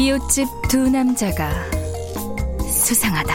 [0.00, 1.50] 이웃집 두 남자가
[2.66, 3.34] 수상하다.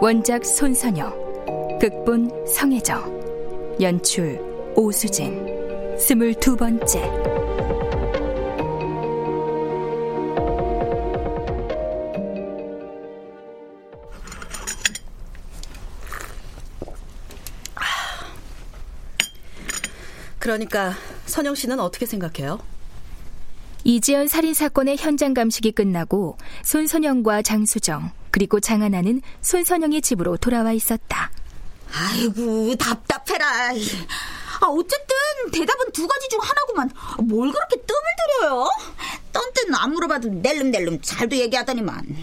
[0.00, 4.40] 원작 손선영, 극본 성혜정, 연출
[4.74, 7.08] 오수진, 스물두 번째.
[20.40, 20.94] 그러니까
[21.26, 22.60] 선영 씨는 어떻게 생각해요?
[23.84, 31.30] 이지연 살인 사건의 현장 감식이 끝나고 손선영과 장수정 그리고 장하나는 손선영의 집으로 돌아와 있었다.
[31.92, 33.46] 아이고 답답해라.
[34.60, 36.90] 아 어쨌든 대답은 두 가지 중 하나구만.
[37.24, 38.00] 뭘 그렇게 뜸을
[38.40, 38.70] 들여요?
[39.32, 42.16] 떤 때는 안 물어봐도 낼름낼름 잘도 얘기하더니만.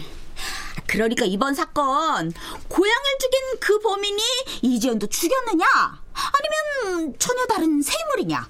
[0.88, 2.32] 그러니까 이번 사건
[2.68, 4.22] 고양을 죽인 그 범인이
[4.64, 5.66] 이지연도 죽였느냐?
[6.14, 8.48] 아니면 전혀 다른 새 인물이냐?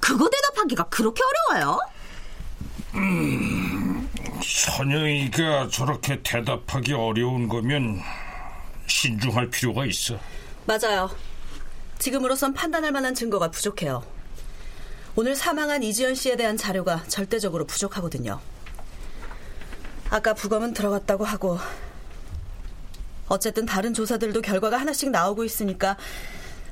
[0.00, 1.78] 그거 대답하기가 그렇게 어려워요?
[4.44, 8.00] 선영이가 저렇게 대답하기 어려운 거면
[8.86, 10.18] 신중할 필요가 있어.
[10.66, 11.10] 맞아요.
[11.98, 14.04] 지금으로선 판단할 만한 증거가 부족해요.
[15.14, 18.40] 오늘 사망한 이지연 씨에 대한 자료가 절대적으로 부족하거든요.
[20.10, 21.58] 아까 부검은 들어갔다고 하고
[23.28, 25.96] 어쨌든 다른 조사들도 결과가 하나씩 나오고 있으니까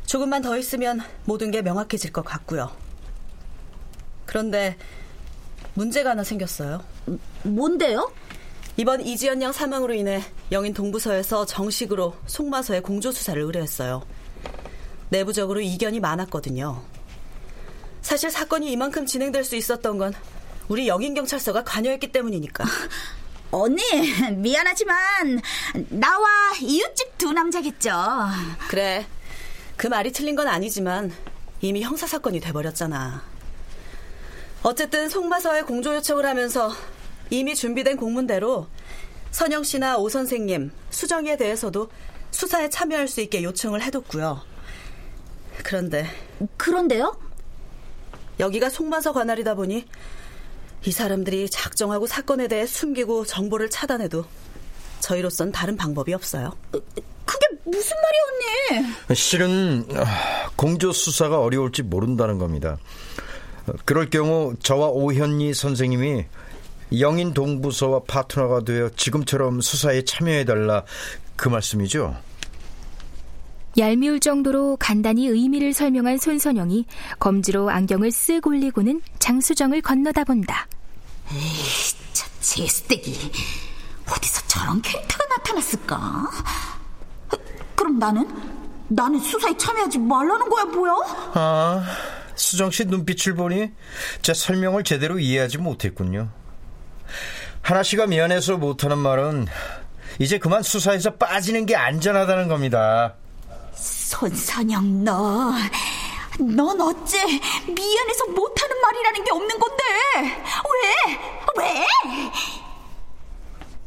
[0.05, 2.71] 조금만 더 있으면 모든 게 명확해질 것 같고요.
[4.31, 4.77] 그런데
[5.75, 6.85] 문제가 하나 생겼어요.
[7.43, 8.13] 뭔데요?
[8.77, 14.07] 이번 이지연 양 사망으로 인해 영인 동부서에서 정식으로 송마서의 공조 수사를 의뢰했어요.
[15.09, 16.81] 내부적으로 이견이 많았거든요.
[18.03, 20.15] 사실 사건이 이만큼 진행될 수 있었던 건
[20.69, 22.65] 우리 영인 경찰서가 관여했기 때문이니까.
[23.51, 23.83] 언니
[24.37, 25.41] 미안하지만
[25.89, 26.29] 나와
[26.63, 27.91] 이웃집 두 남자겠죠.
[28.69, 29.05] 그래.
[29.77, 31.13] 그 말이 틀린 건 아니지만
[31.63, 33.40] 이미 형사 사건이 돼버렸잖아.
[34.63, 36.71] 어쨌든 송마서에 공조 요청을 하면서
[37.31, 38.67] 이미 준비된 공문대로
[39.31, 41.89] 선영 씨나 오 선생님, 수정이에 대해서도
[42.31, 44.43] 수사에 참여할 수 있게 요청을 해뒀고요.
[45.63, 46.07] 그런데
[46.57, 47.17] 그런데요?
[48.39, 49.87] 여기가 송마서 관할이다 보니
[50.85, 54.25] 이 사람들이 작정하고 사건에 대해 숨기고 정보를 차단해도
[55.01, 56.57] 저희로선 다른 방법이 없어요.
[56.71, 59.15] 그게 무슨 말이야, 언니?
[59.15, 59.87] 실은
[60.57, 62.79] 공조 수사가 어려울지 모른다는 겁니다.
[63.85, 66.25] 그럴 경우 저와 오현희 선생님이
[66.99, 70.85] 영인 동부서와 파트너가 되어 지금처럼 수사에 참여해달라
[71.37, 72.17] 그 말씀이죠?
[73.79, 76.87] 얄미울 정도로 간단히 의미를 설명한 손선영이
[77.21, 80.67] 검지로 안경을 쓱 올리고는 장수정을 건너다 본다.
[81.33, 81.39] 에이,
[82.13, 83.15] 저 제스tek이
[84.11, 86.31] 어디서 저런 캐릭터가 나타났을까?
[87.77, 88.29] 그럼 나는?
[88.89, 90.93] 나는 수사에 참여하지 말라는 거야, 뭐야?
[91.35, 91.85] 아,
[92.41, 93.71] 수정 씨 눈빛을 보니
[94.23, 96.31] 제 설명을 제대로 이해하지 못했군요.
[97.63, 99.47] 하나 씨가 미안해서 못하는 말은
[100.19, 103.15] 이제 그만 수사에서 빠지는 게 안전하다는 겁니다.
[103.75, 105.53] 손선영 너,
[106.39, 107.19] 넌 어째
[107.67, 109.83] 미안해서 못하는 말이라는 게 없는 건데
[110.73, 111.65] 왜?
[111.65, 111.87] 왜?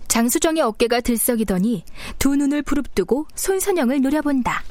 [0.08, 1.86] 장수정의 어깨가 들썩이더니
[2.20, 4.64] 두 눈을 부릅뜨고 손선영을 노려본다.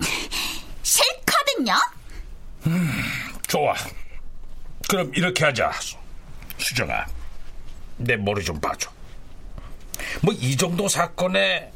[1.56, 1.76] 있겠냐?
[3.46, 3.74] 좋아.
[4.88, 5.72] 그럼 이렇게 하자.
[6.58, 7.06] 수정아,
[7.96, 8.90] 내 머리 좀 봐줘.
[10.22, 11.70] 뭐 이 정도 사건에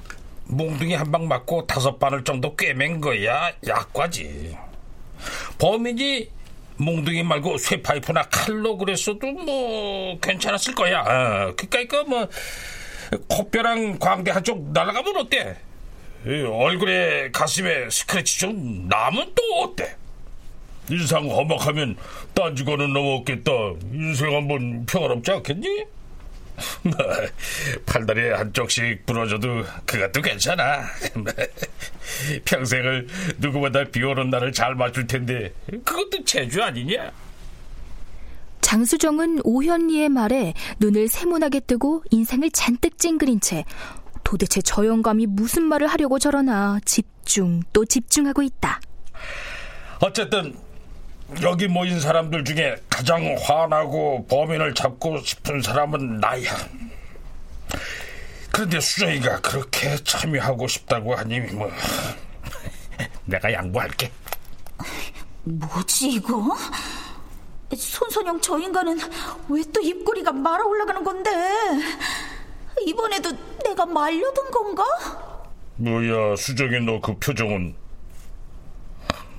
[0.46, 4.56] 몽둥이 한 방 맞고 다섯 바늘 정도 꿰맨 거야 약과지.
[5.58, 6.28] 범인이
[6.76, 11.00] 몽둥이 말고 쇠파이프나 칼로 그랬어도 뭐 괜찮았을 거야.
[11.02, 12.28] 어, 그니까 뭐
[13.28, 15.56] 코뼈랑 광대 한쪽 날아가면 어때?
[16.26, 19.96] 이 얼굴에 가슴에 스크래치 좀 나면 또 어때?
[20.90, 21.96] 인상 험악하면
[22.34, 23.52] 딴지거는 넘었겠다.
[23.92, 25.84] 인생 한번 평화롭지 않겠니?
[27.86, 30.84] 팔다리 한쪽씩 부러져도 그것도 괜찮아.
[32.44, 33.06] 평생을
[33.38, 35.52] 누구보다 비 오는 날을 잘 맞출 텐데
[35.84, 37.10] 그것도 재주 아니냐?
[38.60, 43.64] 장수정은 오현리의 말에 눈을 세모나게 뜨고 인상을 잔뜩 찡그린 채
[44.22, 48.80] 도대체 저 영감이 무슨 말을 하려고 저러나 집중 또 집중하고 있다.
[50.00, 50.54] 어쨌든
[51.42, 56.50] 여기 모인 사람들 중에 가장 화나고 범인을 잡고 싶은 사람은 나야.
[58.52, 61.70] 그런데 수정이가 그렇게 참여하고 싶다고 하니 뭐
[63.24, 64.10] 내가 양보할게.
[65.44, 66.56] 뭐지 이거?
[67.74, 68.98] 손선영 저 인간은
[69.48, 71.30] 왜 또 입꼬리가 말아 올라가는 건데?
[72.84, 73.30] 이번에도
[73.64, 74.84] 내가 말려든 건가?
[75.76, 77.74] 뭐야 수정이 너 그 표정은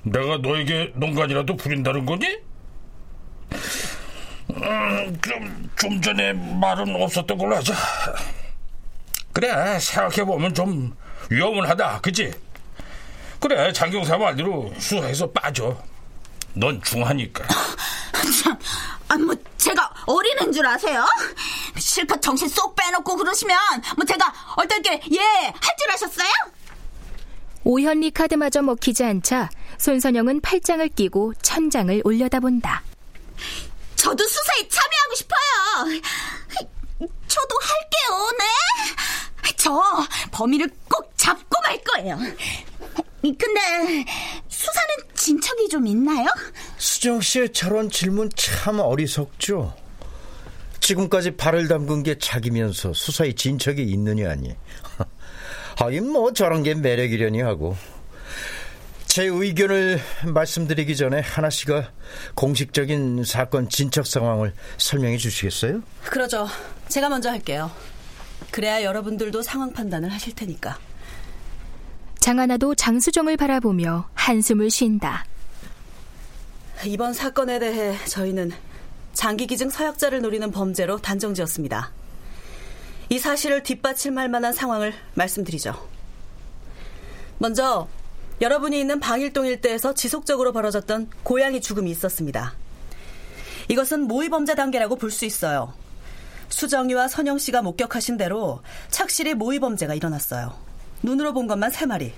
[0.02, 2.26] 내가 너에게 농간이라도 부린다는 거니?
[4.50, 7.74] 음, 그럼 좀 전에 말은 없었던 걸로 하자.
[9.32, 10.94] 그래 생각해보면 좀
[11.30, 12.30] 위험은 하다 그치?
[13.40, 15.76] 그래 장경사 말대로 수사에서 빠져
[16.52, 17.42] 넌 중하니까
[18.44, 18.58] 참,
[19.08, 21.02] 아, 뭐 제가 어린애인 줄 아세요?
[21.78, 23.56] 실컷 정신 쏙 빼놓고 그러시면
[23.96, 26.28] 뭐 제가 어떨게 예 할 줄 아셨어요?
[27.64, 32.82] 오현리 카드마저 먹히지 않자 손선영은 팔짱을 끼고 천장을 올려다본다.
[33.96, 36.00] 저도 수사에 참여하고 싶어요.
[37.26, 38.44] 저도 할게요, 네?
[39.56, 39.80] 저
[40.32, 42.18] 범인을 꼭 잡고 말 거예요.
[43.22, 44.04] 근데
[44.48, 46.26] 수사는 진척이 좀 있나요?
[46.78, 49.76] 수정 씨의 저런 질문 참 어리석죠.
[50.80, 54.56] 지금까지 발을 담근 게 자기면서 수사에 진척이 있느냐니.
[55.78, 57.76] 하긴 뭐 저런 게 매력이려니 하고.
[59.12, 61.92] 제 의견을 말씀드리기 전에 하나 씨가
[62.34, 65.82] 공식적인 사건 진척 상황을 설명해 주시겠어요?
[66.04, 66.48] 그러죠.
[66.88, 67.70] 제가 먼저 할게요.
[68.50, 70.78] 그래야 여러분들도 상황 판단을 하실 테니까.
[72.20, 75.26] 장하나도 장수정을 바라보며 한숨을 쉰다.
[76.86, 78.50] 이번 사건에 대해 저희는
[79.12, 81.92] 장기 기증 서약자를 노리는 범죄로 단정지었습니다.
[83.10, 85.86] 이 사실을 뒷받침할 만한 상황을 말씀드리죠.
[87.36, 87.86] 먼저
[88.42, 92.54] 여러분이 있는 방일동 일대에서 지속적으로 벌어졌던 고양이 죽음이 있었습니다.
[93.68, 95.72] 이것은 모의범죄 단계라고 볼 수 있어요.
[96.48, 98.60] 수정이와 선영 씨가 목격하신 대로
[98.90, 100.52] 착실히 모의범죄가 일어났어요.
[101.04, 102.12] 눈으로 본 것만 세 마리.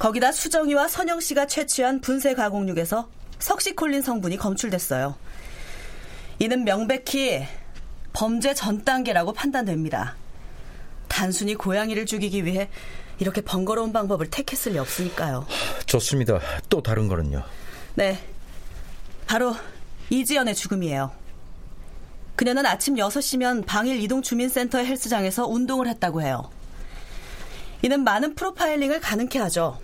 [0.00, 3.08] 거기다 수정이와 선영 씨가 채취한 분쇄 가공육에서
[3.38, 5.14] 석시콜린 성분이 검출됐어요.
[6.40, 7.46] 이는 명백히
[8.12, 10.16] 범죄 전 단계라고 판단됩니다.
[11.06, 12.68] 단순히 고양이를 죽이기 위해
[13.18, 15.46] 이렇게 번거로운 방법을 택했을 리 없으니까요.
[15.86, 16.40] 좋습니다.
[16.68, 17.42] 또 다른 거는요?
[17.94, 18.18] 네.
[19.26, 19.54] 바로
[20.10, 21.10] 이지연의 죽음이에요.
[22.36, 26.50] 그녀는 아침 6시면 방일 이동 주민센터 헬스장에서 운동을 했다고 해요.
[27.82, 29.78] 이는 많은 프로파일링을 가능케 하죠.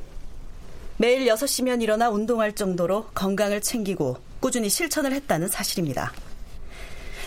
[0.98, 6.12] 매일 6시면 일어나 운동할 정도로 건강을 챙기고 꾸준히 실천을 했다는 사실입니다.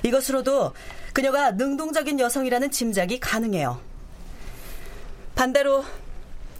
[0.04, 0.74] 이것으로도
[1.14, 3.80] 그녀가 능동적인 여성이라는 짐작이 가능해요.
[5.36, 5.84] 반대로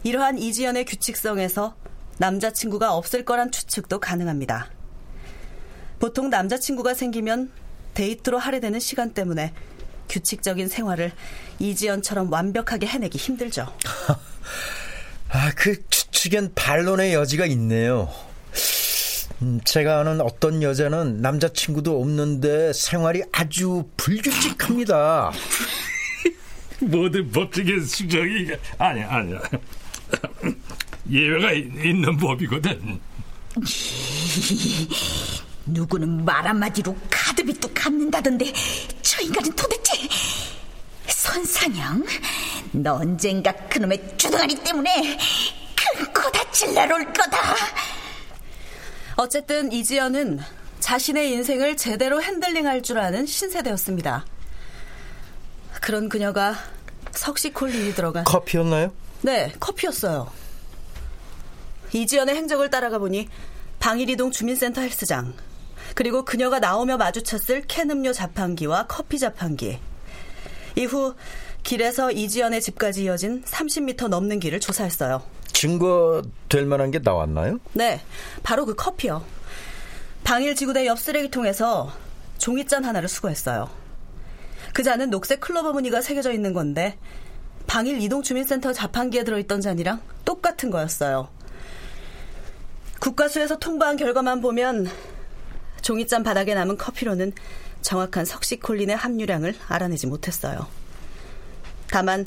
[0.04, 1.74] 이러한 이지연의 규칙성에서
[2.18, 4.70] 남자친구가 없을 거란 추측도 가능합니다.
[5.98, 7.50] 보통 남자친구가 생기면
[7.94, 9.52] 데이트로 할애되는 시간 때문에
[10.08, 11.12] 규칙적인 생활을
[11.58, 13.66] 이지연처럼 완벽하게 해내기 힘들죠.
[15.30, 18.08] 아, 그 추측엔 반론의 여지가 있네요.
[19.42, 25.32] 음, 제가 아는 어떤 여자는 남자친구도 없는데 생활이 아주 불규칙합니다.
[26.86, 29.40] 모든 법칙의 수정이 아니야 아니야
[31.10, 33.00] 예외가 있는 법이거든.
[35.66, 38.52] 누구는 말 한마디로 카드빚도 갚는다던데
[39.02, 40.08] 저 인간은 도대체
[41.08, 42.04] 손사냥
[42.72, 45.18] 너 언젠가 그놈의 주둥아리 때문에
[45.96, 47.38] 큰코 다칠 날 올 거다
[49.16, 50.40] 어쨌든 이지연은
[50.80, 54.24] 자신의 인생을 제대로 핸들링할 줄 아는 신세대였습니다.
[55.80, 56.56] 그런 그녀가
[57.18, 58.92] 석시콜린이 들어간 커피였나요?
[59.22, 60.30] 네, 커피였어요.
[61.92, 63.28] 이지연의 행적을 따라가 보니
[63.78, 65.34] 방일이동 주민센터 헬스장,
[65.94, 69.78] 그리고 그녀가 나오며 마주쳤을 캔 음료 자판기와 커피 자판기.
[70.76, 71.14] 이후
[71.62, 75.22] 길에서 이지연의 집까지 이어진 30m 넘는 길을 조사했어요.
[75.52, 77.58] 증거 될 만한 게 나왔나요?
[77.72, 78.02] 네,
[78.42, 79.24] 바로 그 커피요.
[80.22, 81.92] 방일 지구대 옆 쓰레기통에서
[82.38, 83.70] 종이잔 하나를 수거했어요.
[84.76, 86.98] 그 잔은 녹색 클로버 무늬가 새겨져 있는 건데
[87.66, 91.30] 방일 이동주민센터 자판기에 들어있던 잔이랑 똑같은 거였어요.
[93.00, 94.86] 국가수에서 통보한 결과만 보면
[95.80, 97.32] 종이잔 바닥에 남은 커피로는
[97.80, 100.66] 정확한 석시콜린의 함유량을 알아내지 못했어요.
[101.88, 102.26] 다만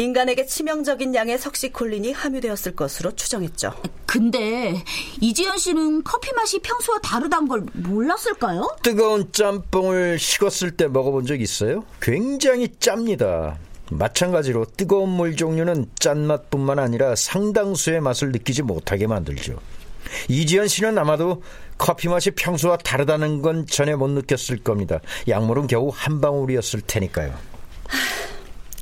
[0.00, 3.74] 인간에게 치명적인 양의 석시콜린이 함유되었을 것으로 추정했죠.
[4.06, 4.82] 근데
[5.20, 8.76] 이지연 씨는 커피 맛이 평소와 다르단 걸 몰랐을까요?
[8.82, 11.84] 뜨거운 짬뽕을 식었을 때 먹어본 적 있어요?
[12.00, 13.58] 굉장히 짭니다.
[13.90, 19.58] 마찬가지로 뜨거운 물 종류는 짠맛뿐만 아니라 상당수의 맛을 느끼지 못하게 만들죠.
[20.28, 21.42] 이지연 씨는 아마도
[21.76, 25.00] 커피 맛이 평소와 다르다는 건 전혀 못 느꼈을 겁니다.
[25.28, 27.34] 약물은 겨우 한 방울이었을 테니까요.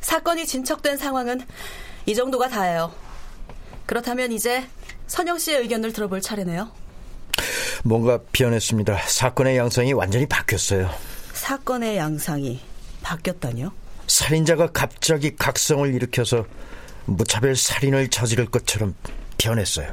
[0.08, 1.42] 사건이 진척된 상황은
[2.06, 2.90] 이 정도가 다예요.
[3.84, 4.66] 그렇다면 이제
[5.06, 6.70] 선영 씨의 의견을 들어볼 차례네요.
[7.84, 9.02] 뭔가 변했습니다.
[9.06, 10.88] 사건의 양상이 완전히 바뀌었어요.
[11.34, 12.58] 사건의 양상이
[13.02, 13.70] 바뀌었다니요?
[14.06, 16.46] 살인자가 갑자기 각성을 일으켜서
[17.04, 18.94] 무차별 살인을 저지를 것처럼
[19.36, 19.92] 변했어요.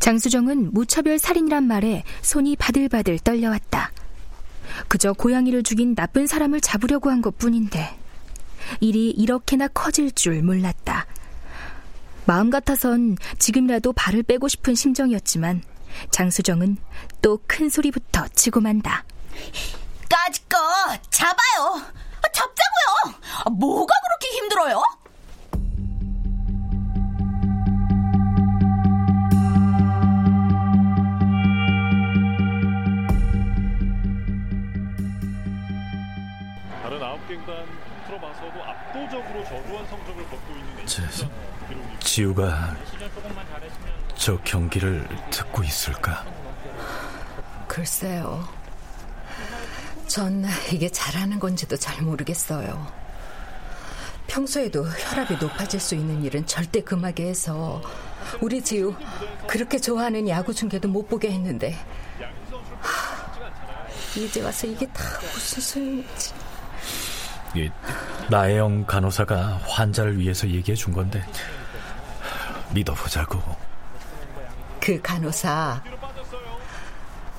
[0.00, 3.90] 장수정은 무차별 살인이란 말에 손이 바들바들 떨려왔다.
[4.88, 7.98] 그저 고양이를 죽인 나쁜 사람을 잡으려고 한 것 뿐인데
[8.80, 11.06] 일이 이렇게나 커질 줄 몰랐다.
[12.26, 15.62] 마음 같아선 지금이라도 발을 빼고 싶은 심정이었지만
[16.10, 16.76] 장수정은
[17.22, 19.04] 또 큰 소리부터 치고 만다.
[20.08, 20.56] 까짓 거
[21.10, 21.82] 잡아요.
[22.32, 23.18] 잡자고요.
[23.58, 24.82] 뭐가 그렇게 힘들어요?
[38.40, 41.02] 봐서도 압도적으로 저조한 성적을 거두고 있는 제,
[42.00, 42.76] 지우가
[44.16, 46.24] 저 경기를 듣고 있을까?
[47.68, 48.48] 글쎄요.
[50.06, 52.90] 전 이게 잘하는 건지도 잘 모르겠어요.
[54.26, 57.82] 평소에도 혈압이 높아질 수 있는 일은 절대 금하게 해서
[58.40, 58.94] 우리 지우
[59.46, 61.76] 그렇게 좋아하는 야구 중계도 못 보게 했는데
[62.80, 65.02] 하, 이제 와서 이게 다
[65.34, 66.32] 무슨 소용이지?
[67.54, 67.68] 이
[68.28, 71.24] 나혜영 간호사가 환자를 위해서 얘기해 준 건데
[72.72, 73.40] 믿어보자고.
[74.80, 75.82] 그 간호사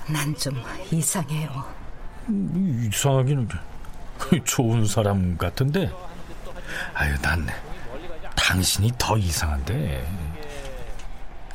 [0.07, 0.61] 난 좀
[0.91, 1.63] 이상해요.
[2.29, 3.47] 이상하기는
[4.43, 5.91] 좋은 사람 같은데.
[6.93, 7.47] 아유, 난
[8.35, 10.05] 당신이 더 이상한데.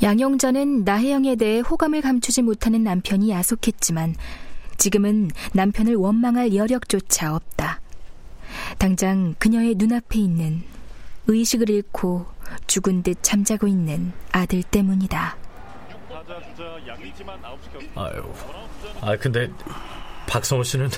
[0.02, 4.14] 양영자는 나혜영에 대해 호감을 감추지 못하는 남편이 야속했지만
[4.76, 7.80] 지금은 남편을 원망할 여력조차 없다.
[8.78, 10.62] 당장 그녀의 눈앞에 있는
[11.26, 12.26] 의식을 잃고
[12.66, 15.36] 죽은 듯 잠자고 있는 아들 때문이다.
[17.94, 18.32] 아유,
[19.00, 19.48] 아 근데
[20.28, 20.90] 박성호 씨는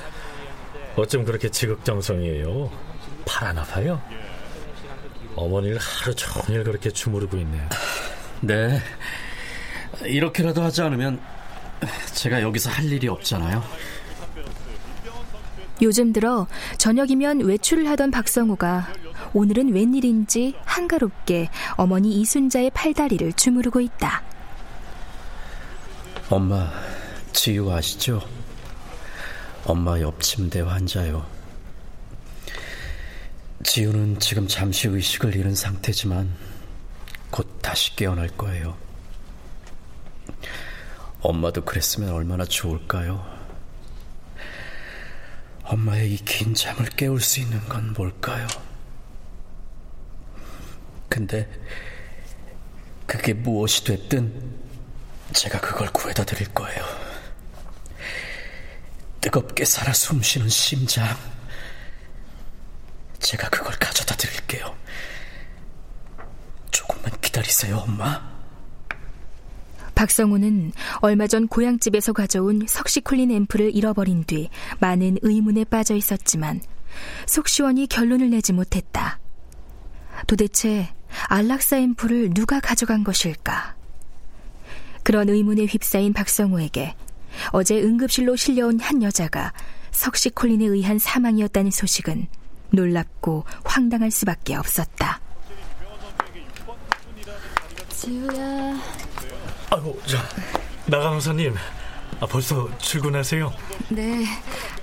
[0.96, 2.70] 어쩜 그렇게 지극정성이에요?
[3.26, 4.00] 팔 안 아파요?
[5.36, 7.68] 어머니를 하루 종일 그렇게 주무르고 있네요.
[8.40, 8.80] 네.
[10.04, 11.20] 이렇게라도 하지 않으면
[12.14, 13.62] 제가 여기서 할 일이 없잖아요.
[15.80, 16.46] 요즘 들어
[16.78, 18.88] 저녁이면 외출을 하던 박성우가
[19.32, 24.22] 오늘은 웬일인지 한가롭게 어머니 이순자의 팔다리를 주무르고 있다.
[26.30, 26.70] 엄마,
[27.32, 28.20] 지유 아시죠?
[29.64, 31.26] 엄마 옆 침대 환자요.
[33.64, 36.32] 지유는 지금 잠시 의식을 잃은 상태지만
[37.30, 38.76] 곧 다시 깨어날 거예요.
[41.20, 43.37] 엄마도 그랬으면 얼마나 좋을까요?
[45.68, 48.46] 엄마의 이 긴 잠을 깨울 수 있는 건 뭘까요?
[51.08, 51.48] 근데
[53.06, 54.58] 그게 무엇이 됐든
[55.34, 56.84] 제가 그걸 구해다 드릴 거예요.
[59.20, 61.06] 뜨겁게 살아 숨쉬는 심장.
[63.18, 64.74] 제가 그걸 가져다 드릴게요.
[66.70, 68.37] 조금만 기다리세요, 엄마.
[69.98, 76.60] 박성우는 얼마 전 고향집에서 가져온 석시콜린 앰플을 잃어버린 뒤 많은 의문에 빠져 있었지만
[77.26, 79.18] 속 시원히 결론을 내지 못했다.
[80.28, 80.88] 도대체
[81.26, 83.74] 안락사 앰플을 누가 가져간 것일까?
[85.02, 86.94] 그런 의문에 휩싸인 박성우에게
[87.50, 89.52] 어제 응급실로 실려온 한 여자가
[89.90, 92.28] 석시콜린에 의한 사망이었다는 소식은
[92.70, 95.20] 놀랍고 황당할 수밖에 없었다.
[97.90, 98.76] 지우야.
[99.70, 100.18] 아이고, 자,
[100.86, 101.54] 나간호사님,
[102.20, 103.52] 아, 벌써 출근하세요?
[103.90, 104.24] 네.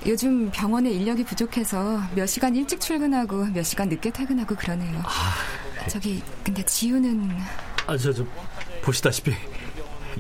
[0.06, 5.02] 요즘 병원에 인력이 부족해서 몇 시간 일찍 출근하고 몇 시간 늦게 퇴근하고 그러네요.
[5.04, 7.30] 아, 저기, 근데 지우는.
[7.88, 8.24] 아, 저, 저,
[8.82, 9.34] 보시다시피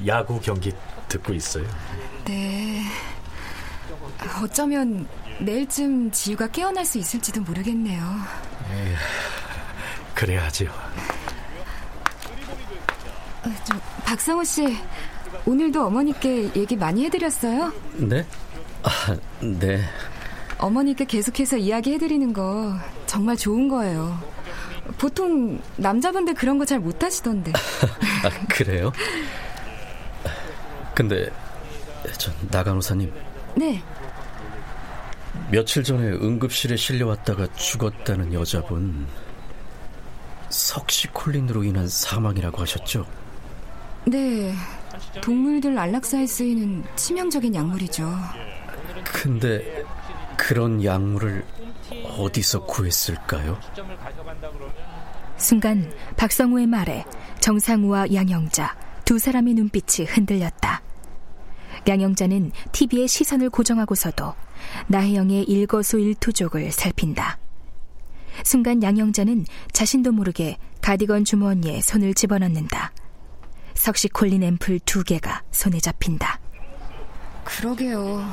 [0.07, 0.73] 야구 경기
[1.07, 1.65] 듣고 있어요.
[2.25, 2.81] 네.
[4.41, 5.07] 어쩌면
[5.39, 8.03] 내일쯤 지우가 깨어날 수 있을지도 모르겠네요.
[8.71, 8.95] 에이,
[10.15, 10.71] 그래야지요.
[13.43, 14.77] 어, 저, 박성호 씨,
[15.45, 17.73] 오늘도 어머니께 얘기 많이 해드렸어요?
[17.97, 18.25] 네?
[18.83, 19.81] 아, 네.
[20.57, 22.75] 어머니께 계속해서 이야기해드리는 거
[23.07, 24.17] 정말 좋은 거예요.
[24.97, 27.51] 보통 남자분들 그런 거 잘 못하시던데.
[27.53, 28.91] 아, 그래요?
[30.93, 31.29] 근데
[32.17, 33.11] 저 나간호사님.
[33.55, 33.83] 네.
[35.51, 39.05] 며칠 전에 응급실에 실려왔다가 죽었다는 여자분
[40.49, 43.05] 석시콜린으로 인한 사망이라고 하셨죠?
[44.07, 44.53] 네.
[45.21, 48.09] 동물들 안락사에 쓰이는 치명적인 약물이죠.
[49.03, 49.83] 근데
[50.37, 51.45] 그런 약물을
[52.17, 53.59] 어디서 구했을까요?
[55.37, 57.03] 순간 박성우의 말에
[57.39, 60.81] 정상우와 양영자 두 사람의 눈빛이 흔들렸다.
[61.87, 64.33] 양영자는 TV에 시선을 고정하고서도
[64.87, 67.37] 나혜영의 일거수일투족을 살핀다.
[68.43, 72.91] 순간 양영자는 자신도 모르게 가디건 주머니에 손을 집어넣는다.
[73.75, 76.39] 석시 콜린 앰플 두 개가 손에 잡힌다.
[77.43, 78.25] 그러게요.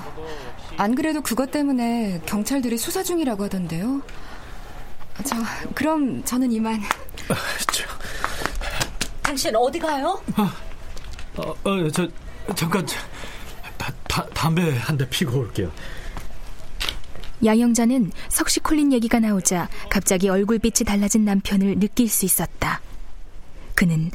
[0.78, 4.00] 안 그래도 그것 때문에 경찰들이 수사 중이라고 하던데요.
[5.24, 5.36] 저
[5.74, 6.80] 그럼 저는 이만.
[7.28, 7.34] 아,
[7.70, 7.84] 저...
[9.22, 10.20] 당신 어디 가요?
[11.36, 12.08] 어, 어, 저
[12.54, 12.86] 잠깐
[13.76, 15.70] 다, 다, 담배 한 대 피고 올게요.
[17.44, 22.80] 양영자는 석시 콜린 얘기가 나오자 갑자기 얼굴빛이 달라진 남편을 느낄 수 있었다.
[23.74, 24.10] 그는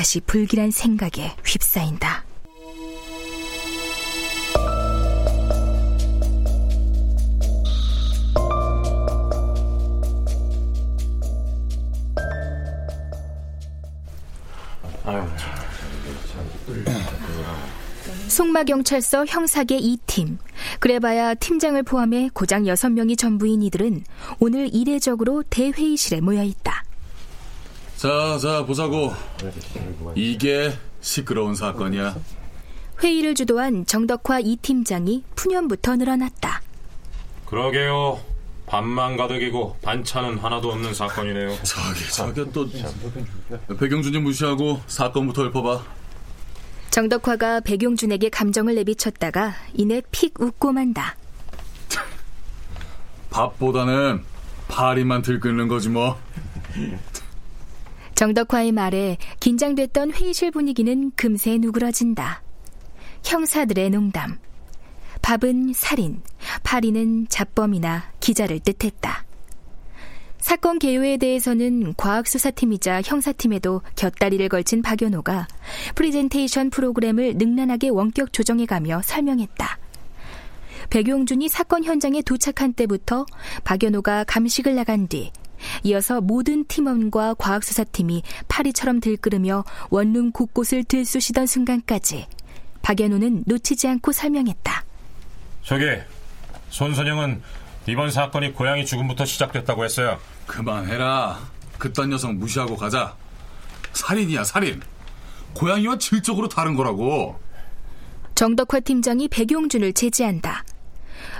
[0.00, 2.24] 다시 불길한 생각에 휩싸인다.
[18.28, 20.38] 송마경찰서 형사계 2팀,
[20.78, 24.04] 그래봐야 팀장을 포함해 고장 6명이 전부인 이들은
[24.38, 26.84] 오늘 이례적으로 대회의실에 모여 있다.
[28.00, 29.12] 자, 자, 보자고.
[30.14, 32.16] 이게 시끄러운 사건이야.
[33.02, 36.62] 회의를 주도한 정덕화 2팀장이 푸념부터 늘어났다.
[37.44, 38.18] 그러게요.
[38.64, 41.58] 밥만 가득이고 반찬은 하나도 없는 사건이네요.
[41.62, 42.66] 저기, 저기 또
[43.76, 45.84] 백영준이 무시하고 사건부터 읊어봐.
[46.88, 51.16] 정덕화가 백용준에게 감정을 내비쳤다가 이내 픽 웃고 만다.
[53.28, 54.24] 밥보다는
[54.68, 56.18] 파리만 들끓는 거지 뭐.
[58.20, 62.42] 정덕화의 말에 긴장됐던 회의실 분위기는 금세 누그러진다.
[63.24, 64.38] 형사들의 농담.
[65.22, 66.20] 밥은 살인,
[66.62, 69.24] 파리는 잡범이나 기자를 뜻했다.
[70.36, 75.48] 사건 개요에 대해서는 과학수사팀이자 형사팀에도 곁다리를 걸친 박연호가
[75.94, 79.78] 프리젠테이션 프로그램을 능란하게 원격 조정해가며 설명했다.
[80.90, 83.24] 백용준이 사건 현장에 도착한 때부터
[83.64, 85.32] 박연호가 감식을 나간 뒤
[85.82, 92.26] 이어서 모든 팀원과 과학수사팀이 파리처럼 들끓으며 원룸 곳곳을 들쑤시던 순간까지
[92.82, 94.84] 박연호는 놓치지 않고 설명했다.
[95.62, 95.84] 저기
[96.70, 97.42] 손선영은
[97.86, 100.18] 이번 사건이 고양이 죽음부터 시작됐다고 했어요.
[100.46, 101.38] 그만해라.
[101.78, 103.16] 그딴 녀석 무시하고 가자.
[103.92, 104.80] 살인이야, 살인.
[105.54, 107.40] 고양이와 질적으로 다른 거라고.
[108.34, 110.64] 정덕화 팀장이 백용준을 제지한다.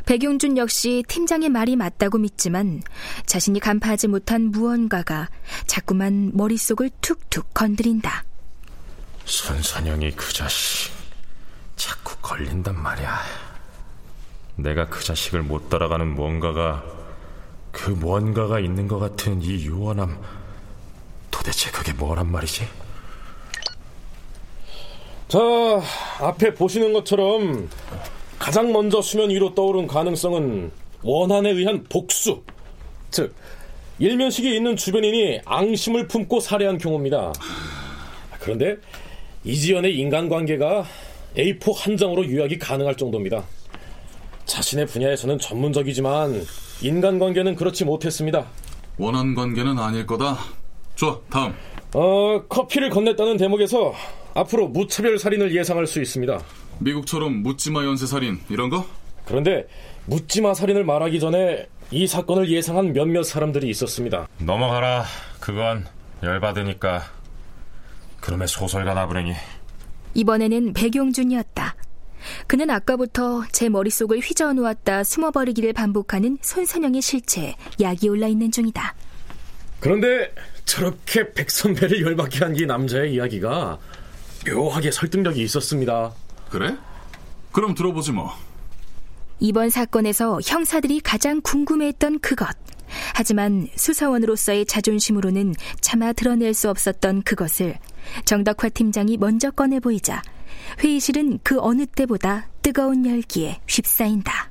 [0.06, 2.82] 백용준 역시 팀장의 말이 맞다고 믿지만
[3.26, 5.28] 자신이 간파하지 못한 무언가가
[5.66, 8.24] 자꾸만 머릿속을 툭툭 건드린다.
[9.24, 10.92] 손선영이 그 자식
[11.76, 13.20] 자꾸 걸린단 말이야.
[14.56, 16.84] 내가 그 자식을 못 따라가는 뭔가가
[17.70, 20.20] 그 뭔가가 있는 것 같은 이 유원함
[21.30, 22.68] 도대체 그게 뭐란 말이지?
[25.28, 25.38] 자,
[26.18, 27.70] 앞에 보시는 것처럼
[28.40, 30.72] 가장 먼저 수면 위로 떠오른 가능성은
[31.02, 32.42] 원한에 의한 복수.
[33.10, 33.34] 즉,
[33.98, 37.34] 일면식이 있는 주변인이 앙심을 품고 살해한 경우입니다.
[38.40, 38.78] 그런데
[39.44, 40.86] 이지연의 인간관계가
[41.36, 43.44] A4 한 장으로 요약이 가능할 정도입니다.
[44.46, 46.42] 자신의 분야에서는 전문적이지만
[46.80, 48.46] 인간관계는 그렇지 못했습니다.
[48.96, 50.38] 원한 관계는 아닐 거다.
[50.94, 51.54] 좋아, 다음.
[51.94, 53.92] 어, 커피를 건넸다는 대목에서
[54.32, 56.40] 앞으로 무차별 살인을 예상할 수 있습니다.
[56.80, 58.86] 미국처럼 묻지마 연쇄 살인 이런 거?
[59.26, 59.66] 그런데
[60.06, 64.28] 묻지마 살인을 말하기 전에 이 사건을 예상한 몇몇 사람들이 있었습니다.
[64.38, 65.04] 넘어가라.
[65.40, 65.86] 그건
[66.22, 67.02] 열받으니까.
[68.20, 69.32] 그놈의 소설가 나부랭이.
[70.14, 71.74] 이번에는 백용준이었다.
[72.46, 78.94] 그는 아까부터 제 머릿속을 휘저어놓았다 숨어버리기를 반복하는 손선영의 실체에 약이 올라있는 중이다.
[79.80, 80.32] 그런데
[80.66, 83.78] 저렇게 백선배를 열받게 한 이 남자의 이야기가
[84.46, 86.12] 묘하게 설득력이 있었습니다.
[86.50, 86.76] 그래?
[87.52, 88.32] 그럼 들어보지 뭐.
[89.38, 92.48] 이번 사건에서 형사들이 가장 궁금해했던 그것.
[93.14, 97.78] 하지만 수사원으로서의 자존심으로는 차마 드러낼 수 없었던 그것을
[98.24, 100.22] 정덕화 팀장이 먼저 꺼내 보이자
[100.80, 104.49] 회의실은 그 어느 때보다 뜨거운 열기에 휩싸인다.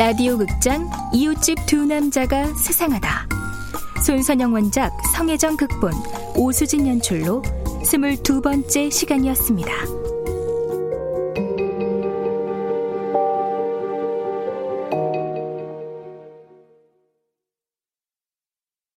[0.00, 3.28] 라디오 극장 이웃집 두 남자가 세상하다.
[4.06, 5.92] 손선영 원작 성혜정 극본
[6.36, 7.42] 오수진 연출로
[7.84, 9.70] 스물두 번째 시간이었습니다.